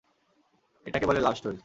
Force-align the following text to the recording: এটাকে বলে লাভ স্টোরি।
এটাকে 0.85 1.05
বলে 1.05 1.19
লাভ 1.19 1.35
স্টোরি। 1.35 1.59